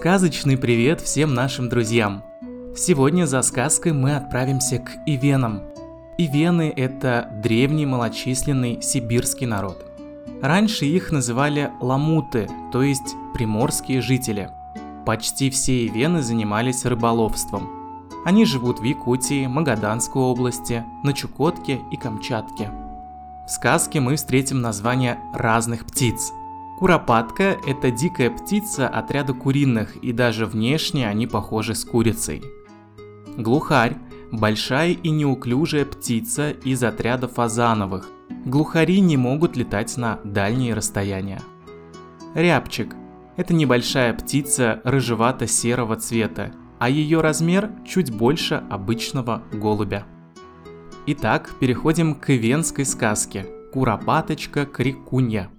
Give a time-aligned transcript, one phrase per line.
[0.00, 2.24] Сказочный привет всем нашим друзьям!
[2.74, 5.64] Сегодня за сказкой мы отправимся к Ивенам.
[6.16, 9.84] Ивены– это древний малочисленный сибирский народ.
[10.40, 14.48] Раньше их называли ламуты, то есть приморские жители.
[15.04, 17.68] Почти все ивены занимались рыболовством.
[18.24, 22.70] Они живут в Якутии, Магаданской области, на Чукотке и Камчатке.
[23.46, 26.32] В сказке мы встретим названия разных птиц–
[26.80, 32.42] Куропатка– это дикая птица отряда куриных, и даже внешне они похожи с курицей.
[33.36, 33.98] Глухарь–
[34.32, 38.08] большая и неуклюжая птица из отряда фазановых.
[38.46, 41.42] Глухари не могут летать на дальние расстояния.
[42.34, 42.94] Рябчик–
[43.36, 50.06] это небольшая птица рыжевато-серого цвета, а ее размер чуть больше обычного голубя.
[51.04, 55.50] Итак, переходим к венской сказке «Куропаточка-крикунья».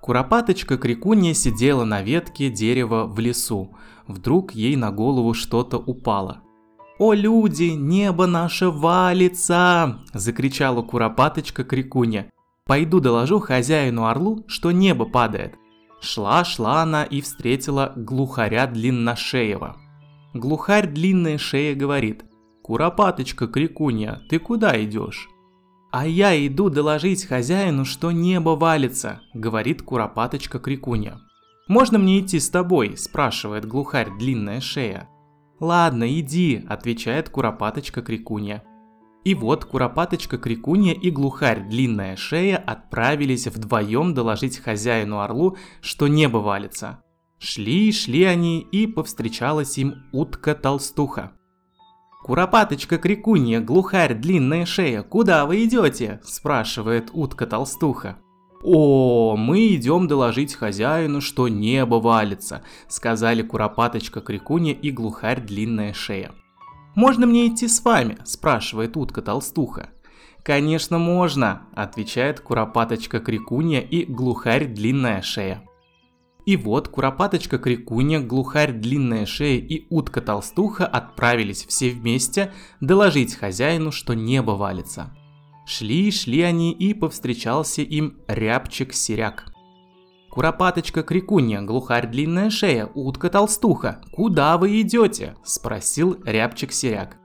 [0.00, 3.76] Куропаточка Крикунья сидела на ветке дерева в лесу.
[4.06, 6.42] Вдруг ей на голову что-то упало.
[6.98, 12.30] «О, люди, небо наше валится!»– закричала Куропаточка Крикунья.
[12.64, 15.54] «Пойду доложу хозяину орлу, что небо падает».
[16.00, 19.76] Шла-шла она и встретила глухаря длинношеева.
[20.34, 22.24] Глухарь длинная шея говорит,
[22.62, 25.28] «Куропаточка Крикунья, ты куда идешь?»
[25.90, 31.18] «А я иду доложить хозяину, что небо валится»,— говорит куропаточка Крикунья.
[31.66, 35.08] «Можно мне идти с тобой?»– спрашивает глухарь длинная шея.
[35.60, 38.62] «Ладно, иди»,– отвечает куропаточка Крикунья.
[39.24, 46.38] И вот куропаточка Крикунья и глухарь длинная шея отправились вдвоем доложить хозяину орлу, что небо
[46.38, 47.02] валится.
[47.38, 51.32] Шли, шли они, и повстречалась им утка-толстуха.
[52.28, 58.18] «Куропаточка крикунья, глухарь, длинная шея, куда вы идете?»– спрашивает утка-толстуха.
[58.62, 66.32] «О, мы идем доложить хозяину, что небо валится»,– сказали Куропаточка крикунья и глухарь длинная шея.
[66.94, 69.88] «Можно мне идти с вами?»– спрашивает утка-толстуха.
[70.42, 75.62] «Конечно можно»,– отвечает Куропаточка крикунья и глухарь длинная шея.
[76.48, 83.92] И вот Куропаточка Крикуня, Глухарь Длинная Шея и Утка Толстуха отправились все вместе доложить хозяину,
[83.92, 85.14] что небо валится.
[85.66, 89.44] Шли, шли они, и повстречался им Рябчик-Сиряк.
[90.30, 97.16] «Куропаточка Крикунья, глухарь длинная шея, утка толстуха, куда вы идете?»– спросил Рябчик-Сиряк.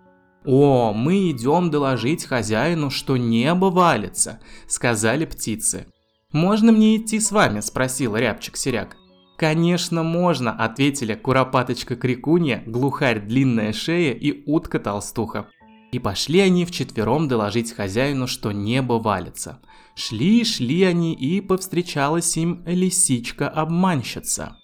[0.44, 5.88] «О, мы идем доложить хозяину, что небо валится»,– сказали птицы.
[6.34, 8.98] «Можно мне идти с вами?»– спросил Рябчик-Сиряк.
[9.38, 15.48] «Конечно можно»,— ответили Куропаточка Крикунья, Глухарь Длинная Шея и Утка Толстуха.
[15.92, 19.60] И пошли они вчетвером доложить хозяину, что небо валится.
[19.96, 24.58] Шли-шли они, и повстречалась им лисичка-обманщица.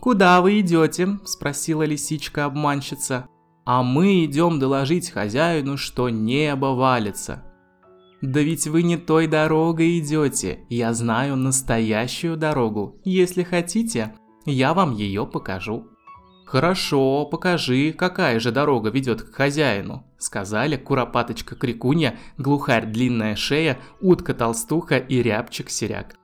[0.00, 3.28] «Куда вы идете?»– спросила лисичка-обманщица.
[3.64, 7.53] «А мы идем доложить хозяину, что небо валится»,
[8.24, 12.98] да ведь вы не той дорогой идете, я знаю настоящую дорогу.
[13.04, 14.14] Если хотите,
[14.46, 15.88] я вам ее покажу.
[16.46, 24.32] Хорошо, покажи, какая же дорога ведет к хозяину, сказали Куропаточка Крикунья, Глухарь Длинная Шея, Утка
[24.32, 26.16] Толстуха и Рябчик Серяк.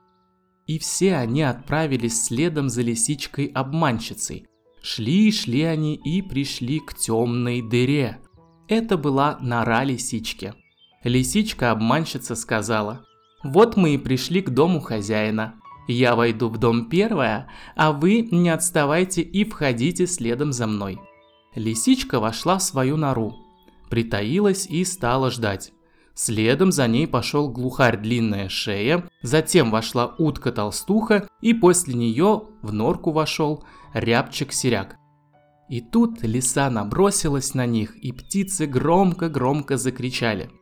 [0.65, 4.47] И все они отправились следом за лисичкой-обманщицей.
[4.81, 8.17] Шли-шли они и пришли к темной дыре.
[8.67, 10.55] Это была нора лисички.
[11.03, 13.05] Лисичка-обманщица сказала,
[13.43, 15.55] «Вот мы и пришли к дому хозяина.
[15.87, 20.99] Я войду в дом первая, а вы не отставайте и входите следом за мной».
[21.55, 23.35] Лисичка вошла в свою нору,
[23.89, 25.73] притаилась и стала ждать.
[26.13, 33.11] Следом за ней пошел глухарь длинная шея, затем вошла утка-толстуха и после нее в норку
[33.11, 33.63] вошел
[33.93, 34.97] рябчик-сиряк.
[35.67, 40.51] И тут лиса набросилась на них, и птицы громко-громко закричали–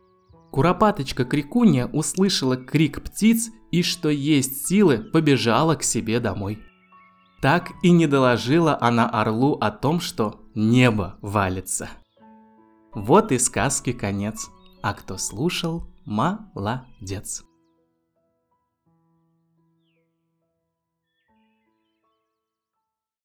[0.50, 6.58] Куропаточка Крикунья услышала крик птиц и, что есть силы, побежала к себе домой.
[7.40, 11.88] Так и не доложила она орлу о том, что небо валится.
[12.94, 14.50] Вот и сказки конец,
[14.82, 17.44] а кто слушал, молодец.